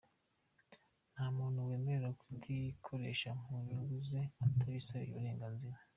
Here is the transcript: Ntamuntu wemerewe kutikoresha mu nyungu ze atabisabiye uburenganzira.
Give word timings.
Ntamuntu 1.13 1.59
wemerewe 1.69 2.11
kutikoresha 2.21 3.29
mu 3.41 3.55
nyungu 3.65 3.95
ze 4.09 4.21
atabisabiye 4.45 5.11
uburenganzira. 5.17 5.77